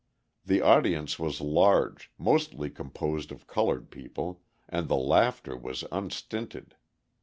[0.43, 6.75] The audience was large, mostly composed of coloured people, and the laughter was unstinted.